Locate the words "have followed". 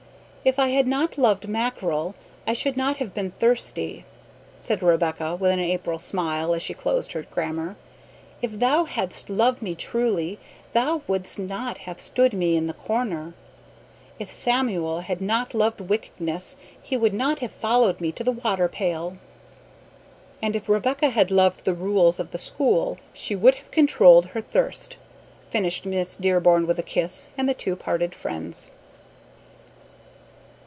17.37-18.01